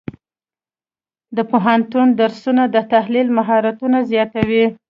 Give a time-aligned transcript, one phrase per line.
[1.35, 4.65] د پوهنتون درسونه د تحلیل مهارتونه زیاتوي.